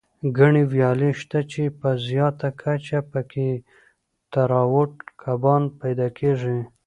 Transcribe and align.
ګڼې 0.37 0.63
ویالې 0.73 1.11
شته، 1.19 1.39
چې 1.51 1.63
په 1.79 1.89
زیاته 2.07 2.49
کچه 2.61 2.99
پکې 3.11 3.49
تراوټ 4.31 4.93
کبان 5.21 5.63
پیدا 5.81 6.07
کېږي. 6.17 6.59